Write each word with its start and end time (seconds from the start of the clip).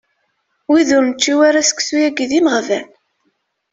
Wid 0.69 0.89
ur 0.97 1.03
nečči 1.05 1.33
ara 1.47 1.61
seksu-yagi 1.69 2.25
d 2.29 2.31
imeɣban. 2.39 2.87